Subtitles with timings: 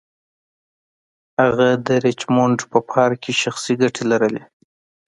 [1.41, 4.43] هغه د ریچمونډ په پارک کې شخصي ګټې لرلې.